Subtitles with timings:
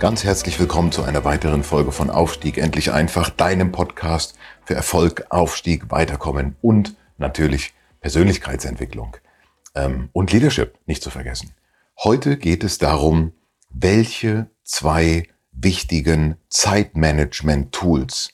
[0.00, 5.26] Ganz herzlich willkommen zu einer weiteren Folge von Aufstieg endlich einfach, deinem Podcast für Erfolg,
[5.30, 9.16] Aufstieg, Weiterkommen und natürlich Persönlichkeitsentwicklung
[9.74, 11.52] ähm, und Leadership nicht zu vergessen.
[12.02, 13.32] Heute geht es darum,
[13.70, 18.30] welche zwei wichtigen Zeitmanagement-Tools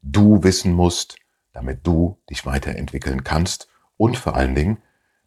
[0.00, 1.16] du wissen musst,
[1.52, 4.78] damit du dich weiterentwickeln kannst und vor allen Dingen,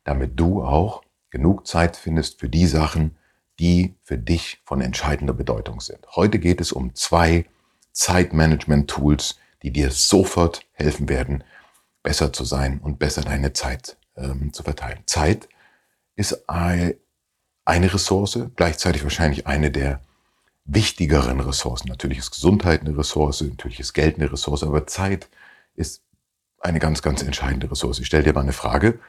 [0.04, 3.16] damit du auch genug Zeit findest für die Sachen,
[3.60, 6.06] die für dich von entscheidender Bedeutung sind.
[6.16, 7.46] Heute geht es um zwei
[7.94, 11.44] Zeitmanagement-Tools, die dir sofort helfen werden,
[12.04, 15.00] besser zu sein und besser deine Zeit ähm, zu verteilen.
[15.06, 15.48] Zeit
[16.16, 16.96] ist eine
[17.66, 20.02] Ressource, gleichzeitig wahrscheinlich eine der
[20.66, 21.88] wichtigeren Ressourcen.
[21.88, 25.30] Natürlich ist Gesundheit eine Ressource, natürlich ist Geld eine Ressource, aber Zeit
[25.76, 26.04] ist
[26.60, 28.00] eine ganz, ganz entscheidende Ressource.
[28.00, 29.00] Ich stelle dir mal eine Frage.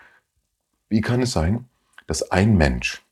[0.89, 1.69] Wie kann es sein,
[2.07, 3.03] dass ein Mensch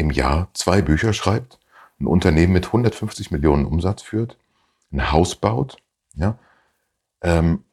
[0.00, 1.58] im Jahr zwei Bücher schreibt,
[2.00, 4.38] ein Unternehmen mit 150 Millionen Umsatz führt,
[4.92, 5.76] ein Haus baut,
[6.14, 6.38] ja,
[7.22, 7.64] ähm,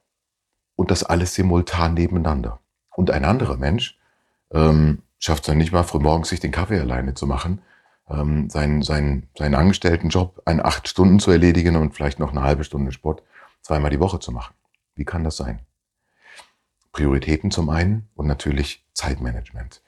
[0.76, 2.60] und das alles simultan nebeneinander.
[2.96, 3.98] Und ein anderer Mensch
[4.52, 7.62] ähm, schafft es dann nicht mal frühmorgens sich den Kaffee alleine zu machen,
[8.10, 12.64] ähm, seinen, seinen, seinen Angestelltenjob in acht Stunden zu erledigen und vielleicht noch eine halbe
[12.64, 13.24] Stunde Sport
[13.62, 14.54] zweimal die Woche zu machen.
[14.96, 15.62] Wie kann das sein?
[16.92, 19.82] Prioritäten zum einen und natürlich Zeitmanagement.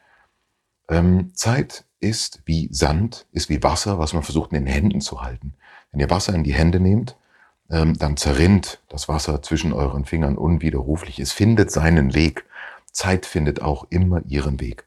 [0.90, 5.22] Ähm, Zeit ist wie Sand, ist wie Wasser, was man versucht in den Händen zu
[5.22, 5.54] halten.
[5.92, 7.18] Wenn ihr Wasser in die Hände nehmt,
[7.70, 11.20] ähm, dann zerrinnt das Wasser zwischen euren Fingern unwiderruflich.
[11.20, 12.46] Es findet seinen Weg.
[12.92, 14.86] Zeit findet auch immer ihren Weg.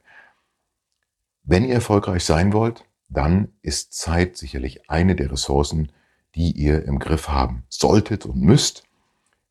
[1.44, 5.92] Wenn ihr erfolgreich sein wollt, dann ist Zeit sicherlich eine der Ressourcen,
[6.34, 8.84] die ihr im Griff haben solltet und müsst.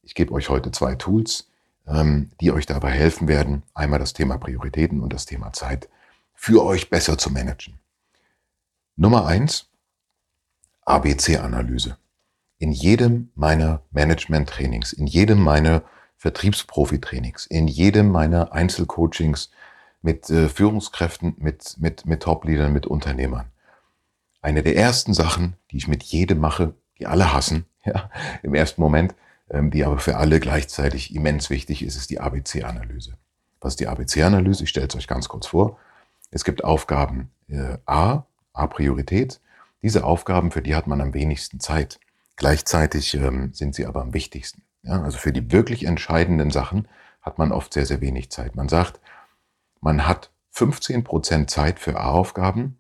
[0.04, 1.48] Ich gebe euch heute zwei Tools,
[1.88, 3.64] ähm, die euch dabei helfen werden.
[3.74, 5.90] Einmal das Thema Prioritäten und das Thema Zeit
[6.42, 7.78] für euch besser zu managen.
[8.96, 9.70] Nummer eins,
[10.86, 11.98] ABC-Analyse.
[12.58, 15.84] In jedem meiner Management-Trainings, in jedem meiner
[16.18, 19.52] Vertriebsprofi-Trainings, in jedem meiner Einzelcoachings
[20.02, 23.52] mit äh, Führungskräften, mit, mit, mit Top-Leadern, mit Unternehmern.
[24.42, 28.10] Eine der ersten Sachen, die ich mit jedem mache, die alle hassen, ja,
[28.42, 29.14] im ersten Moment,
[29.52, 33.16] ähm, die aber für alle gleichzeitig immens wichtig ist, ist die ABC-Analyse.
[33.60, 34.64] Was ist die ABC-Analyse?
[34.64, 35.78] Ich stelle es euch ganz kurz vor.
[36.32, 39.42] Es gibt Aufgaben äh, A, A-Priorität.
[39.84, 42.00] Diese Aufgaben, für die hat man am wenigsten Zeit.
[42.38, 44.64] Gleichzeitig ähm, sind sie aber am wichtigsten.
[44.84, 46.88] Ja, also für die wirklich entscheidenden Sachen
[47.22, 48.56] hat man oft sehr, sehr wenig Zeit.
[48.56, 49.00] Man sagt,
[49.80, 52.78] man hat 15% Zeit für A-Aufgaben,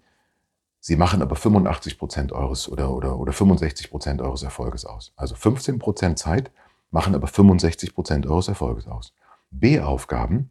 [0.79, 5.13] sie machen aber 85% eures oder, oder, oder 65% eures Erfolges aus.
[5.15, 6.51] Also 15% Zeit
[6.89, 9.13] machen aber 65% eures Erfolges aus.
[9.51, 10.49] B-Aufgaben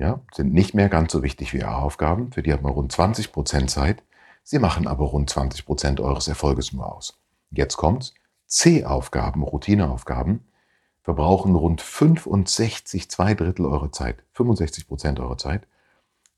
[0.00, 3.66] ja, sind nicht mehr ganz so wichtig wie A-Aufgaben, für die hat man rund 20%
[3.66, 4.02] Zeit,
[4.42, 7.20] sie machen aber rund 20% eures Erfolges nur aus.
[7.50, 8.14] Jetzt kommt's,
[8.46, 10.48] C-Aufgaben, Routineaufgaben,
[11.02, 15.66] verbrauchen rund 65, zwei Drittel eurer Zeit, 65 Prozent eurer Zeit,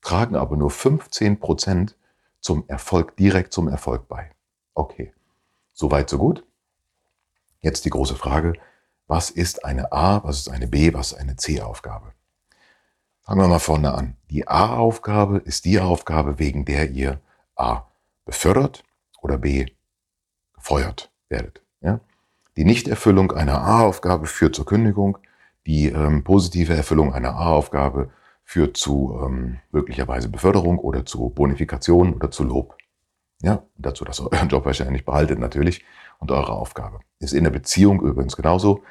[0.01, 1.95] tragen aber nur 15 Prozent
[2.41, 4.29] zum Erfolg, direkt zum Erfolg bei.
[4.73, 5.13] Okay,
[5.71, 6.45] soweit, so gut.
[7.61, 8.53] Jetzt die große Frage,
[9.07, 12.13] was ist eine A, was ist eine B, was ist eine C-Aufgabe?
[13.25, 14.17] Fangen wir mal vorne an.
[14.29, 17.21] Die A-Aufgabe ist die Aufgabe, wegen der ihr
[17.55, 17.83] A
[18.25, 18.83] befördert
[19.21, 19.67] oder B
[20.53, 21.61] gefeuert werdet.
[21.79, 22.01] Ja?
[22.57, 25.17] Die Nichterfüllung einer A-Aufgabe führt zur Kündigung.
[25.65, 28.09] Die ähm, positive Erfüllung einer A-Aufgabe
[28.43, 32.75] führt zu ähm, möglicherweise Beförderung oder zu Bonifikation oder zu Lob.
[33.41, 35.85] Ja, dazu, dass ihr euren Job wahrscheinlich behaltet natürlich
[36.19, 36.99] und eure Aufgabe.
[37.19, 38.83] Ist in der Beziehung übrigens genauso.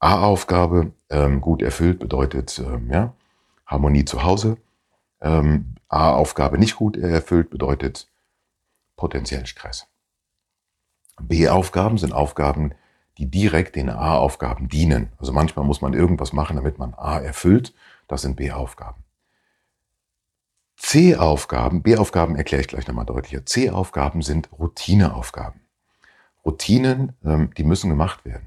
[0.00, 3.14] A-Aufgabe ähm, gut erfüllt bedeutet ähm, ja,
[3.68, 4.56] Harmonie zu Hause.
[5.20, 8.10] Ähm, A-Aufgabe nicht gut erfüllt bedeutet
[8.96, 9.86] potenziellen Stress.
[11.20, 12.72] B-Aufgaben sind Aufgaben,
[13.18, 15.12] die direkt den A-Aufgaben dienen.
[15.18, 17.74] Also manchmal muss man irgendwas machen, damit man A erfüllt.
[18.06, 19.04] Das sind B-Aufgaben.
[20.76, 23.44] C-Aufgaben, B-Aufgaben erkläre ich gleich nochmal deutlicher.
[23.44, 25.60] C-Aufgaben sind Routineaufgaben.
[26.44, 28.46] Routinen, ähm, die müssen gemacht werden.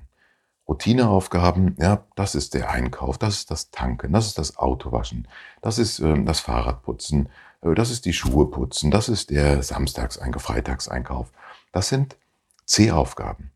[0.71, 5.27] Routineaufgaben, ja, das ist der Einkauf, das ist das Tanken, das ist das Autowaschen,
[5.61, 7.27] das ist ähm, das Fahrradputzen,
[7.61, 11.31] Äh, das ist die Schuhe putzen, das ist der Samstagseinkauf, Freitagseinkauf.
[11.71, 12.17] Das sind
[12.65, 13.51] C-Aufgaben.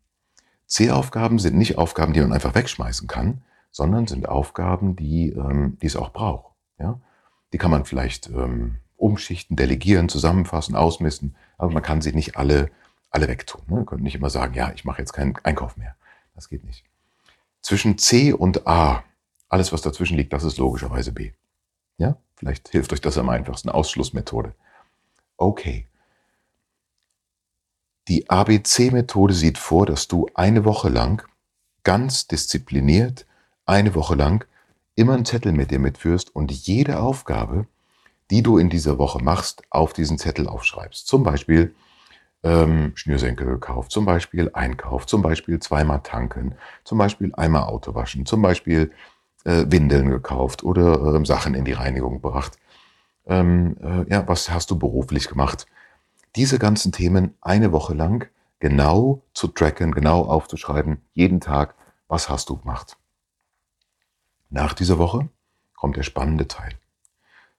[0.66, 5.86] C-Aufgaben sind nicht Aufgaben, die man einfach wegschmeißen kann, sondern sind Aufgaben, die, ähm, die
[5.86, 6.54] es auch braucht.
[6.78, 7.00] Ja?
[7.52, 12.70] Die kann man vielleicht ähm, umschichten, delegieren, zusammenfassen, ausmisten, aber man kann sie nicht alle,
[13.10, 13.62] alle wegtun.
[13.68, 13.76] Ne?
[13.76, 15.94] Man könnte nicht immer sagen, ja, ich mache jetzt keinen Einkauf mehr.
[16.34, 16.84] Das geht nicht.
[17.66, 19.02] Zwischen C und A,
[19.48, 21.32] alles was dazwischen liegt, das ist logischerweise B.
[21.98, 23.70] Ja, vielleicht hilft euch das am einfachsten.
[23.70, 24.54] Ausschlussmethode.
[25.36, 25.88] Okay.
[28.06, 31.26] Die ABC-Methode sieht vor, dass du eine Woche lang
[31.82, 33.26] ganz diszipliniert,
[33.64, 34.46] eine Woche lang
[34.94, 37.66] immer einen Zettel mit dir mitführst und jede Aufgabe,
[38.30, 41.08] die du in dieser Woche machst, auf diesen Zettel aufschreibst.
[41.08, 41.74] Zum Beispiel
[42.46, 46.54] ähm, Schnürsenkel gekauft, zum Beispiel Einkauf, zum Beispiel zweimal tanken,
[46.84, 48.92] zum Beispiel einmal Auto waschen, zum Beispiel
[49.44, 52.56] äh, Windeln gekauft oder äh, Sachen in die Reinigung gebracht.
[53.26, 55.66] Ähm, äh, ja, was hast du beruflich gemacht?
[56.36, 58.28] Diese ganzen Themen eine Woche lang
[58.60, 61.74] genau zu tracken, genau aufzuschreiben, jeden Tag,
[62.06, 62.96] was hast du gemacht.
[64.50, 65.28] Nach dieser Woche
[65.74, 66.74] kommt der spannende Teil.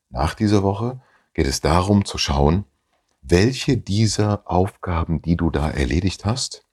[0.10, 1.02] Nach dieser Woche
[1.34, 2.64] geht es darum zu schauen,
[3.22, 6.64] welche dieser Aufgaben, die du da erledigt hast,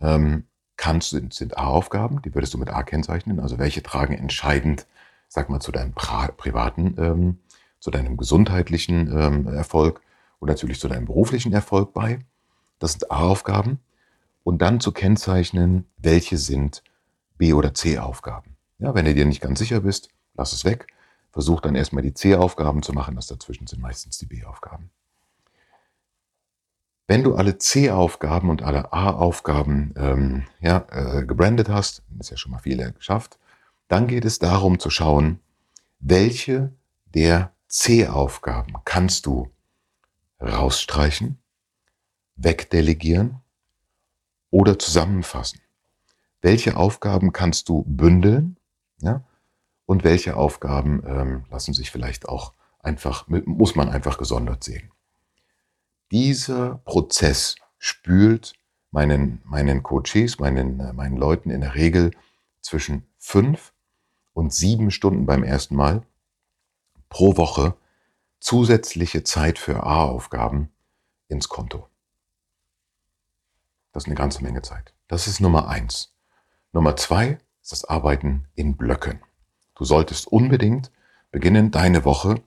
[0.00, 0.44] ähm,
[0.76, 4.86] kannst, sind, sind A-Aufgaben, die würdest du mit A kennzeichnen, also welche tragen entscheidend,
[5.28, 7.38] sag mal, zu deinem privaten, ähm,
[7.80, 10.00] zu deinem gesundheitlichen ähm, Erfolg
[10.38, 12.20] und natürlich zu deinem beruflichen Erfolg bei.
[12.78, 13.78] Das sind A-Aufgaben.
[14.42, 16.82] Und dann zu kennzeichnen, welche sind
[17.36, 18.56] B- oder C-Aufgaben.
[18.78, 20.86] Ja, wenn du dir nicht ganz sicher bist, lass es weg.
[21.30, 23.16] Versuch dann erstmal die C-Aufgaben zu machen.
[23.16, 24.90] Das dazwischen sind meistens die B-Aufgaben.
[27.10, 32.52] Wenn du alle C-Aufgaben und alle A-Aufgaben ähm, ja, äh, gebrandet hast, ist ja schon
[32.52, 33.36] mal viel geschafft,
[33.88, 35.40] dann geht es darum zu schauen,
[35.98, 36.72] welche
[37.12, 39.50] der C-Aufgaben kannst du
[40.40, 41.40] rausstreichen,
[42.36, 43.40] wegdelegieren
[44.50, 45.58] oder zusammenfassen.
[46.42, 48.56] Welche Aufgaben kannst du bündeln
[49.00, 49.24] ja,
[49.84, 54.92] und welche Aufgaben ähm, lassen sich vielleicht auch einfach, muss man einfach gesondert sehen.
[56.10, 58.54] Dieser Prozess spült
[58.90, 62.10] meinen, meinen Coaches, meinen, äh, meinen Leuten in der Regel
[62.60, 63.72] zwischen fünf
[64.32, 66.02] und sieben Stunden beim ersten Mal
[67.08, 67.74] pro Woche
[68.40, 70.70] zusätzliche Zeit für A-Aufgaben
[71.28, 71.88] ins Konto.
[73.92, 74.94] Das ist eine ganze Menge Zeit.
[75.08, 76.12] Das ist Nummer eins.
[76.72, 79.20] Nummer zwei ist das Arbeiten in Blöcken.
[79.74, 80.90] Du solltest unbedingt
[81.30, 82.42] beginnen, deine Woche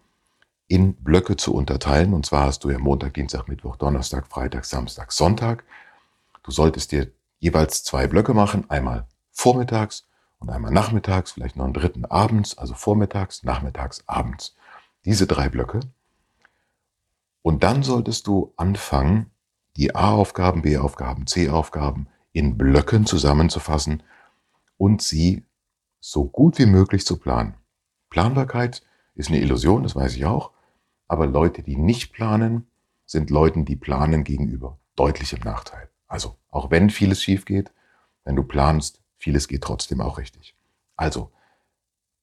[0.68, 2.14] in Blöcke zu unterteilen.
[2.14, 5.64] Und zwar hast du ja Montag, Dienstag, Mittwoch, Donnerstag, Freitag, Samstag, Sonntag.
[6.44, 8.70] Du solltest dir jeweils zwei Blöcke machen.
[8.70, 10.08] Einmal vormittags
[10.40, 14.56] und einmal nachmittags, vielleicht noch einen dritten abends, also vormittags, nachmittags, abends.
[15.06, 15.82] Diese drei Blöcke.
[17.42, 19.32] Und dann solltest du anfangen,
[19.76, 24.04] die A-Aufgaben, B-Aufgaben, C-Aufgaben in Blöcken zusammenzufassen
[24.78, 25.46] und sie
[26.00, 27.56] so gut wie möglich zu planen.
[28.10, 28.84] Planbarkeit
[29.16, 30.52] ist eine Illusion, das weiß ich auch.
[31.08, 32.68] Aber Leute, die nicht planen,
[33.06, 35.90] sind Leuten, die planen gegenüber deutlich im Nachteil.
[36.08, 37.72] Also, auch wenn vieles schief geht,
[38.24, 40.56] wenn du planst, vieles geht trotzdem auch richtig.
[40.96, 41.32] Also,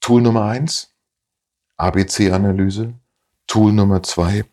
[0.00, 0.94] Tool Nummer eins,
[1.76, 2.94] ABC-Analyse.
[3.46, 4.44] Tool Nummer zwei,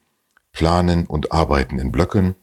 [0.52, 2.36] Planen und Arbeiten in Blöcken.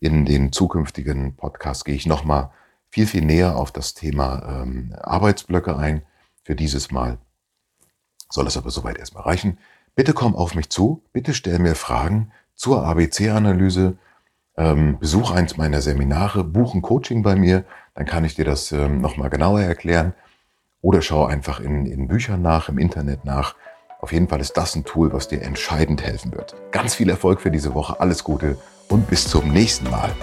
[0.00, 2.50] In den zukünftigen Podcasts gehe ich nochmal
[2.88, 6.02] viel, viel näher auf das Thema ähm, Arbeitsblöcke ein.
[6.44, 7.18] Für dieses Mal
[8.30, 9.58] soll es aber soweit erstmal reichen.
[9.94, 13.96] Bitte komm auf mich zu, bitte stell mir Fragen zur ABC-Analyse,
[14.56, 18.72] ähm, besuch eins meiner Seminare, buch ein Coaching bei mir, dann kann ich dir das
[18.72, 20.14] ähm, nochmal genauer erklären.
[20.80, 23.56] Oder schau einfach in, in Büchern nach, im Internet nach.
[24.00, 26.54] Auf jeden Fall ist das ein Tool, was dir entscheidend helfen wird.
[26.70, 28.58] Ganz viel Erfolg für diese Woche, alles Gute
[28.88, 30.14] und bis zum nächsten Mal.